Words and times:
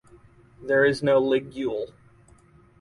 There 0.63 0.83
is 0.83 1.03
no 1.03 1.21
ligule. 1.21 1.91